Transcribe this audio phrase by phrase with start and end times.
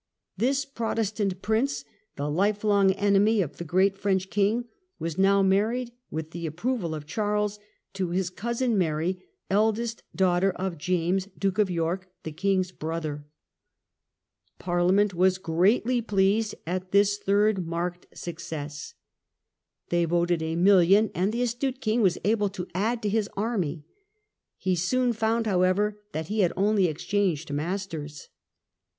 [0.35, 4.65] This Protestant prince, the lifelong enemy of the great French king,
[4.97, 7.59] was now married, with the approval of Charles,
[7.93, 13.27] to his cousin Mary, eldest daughter of James, Duke of York, the king's brother.
[14.57, 18.95] Parliament was greatly pleased at this third marked success.
[19.89, 23.29] They voted a mil lion, and the astute king was able to add to his
[23.37, 23.85] army.
[24.57, 28.29] He soon found, however, that he had only exchanged masters.